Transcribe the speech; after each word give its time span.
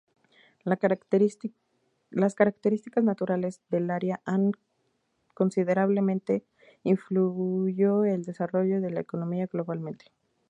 Las 0.63 0.79
características 2.33 3.03
naturales 3.03 3.61
del 3.69 3.91
área 3.91 4.19
han 4.25 4.53
considerablemente 5.35 6.43
influyó 6.81 8.03
el 8.05 8.23
desarrollo 8.23 8.81
de 8.81 8.89
la 8.89 9.01
economía 9.01 9.45
globalmente. 9.45 10.05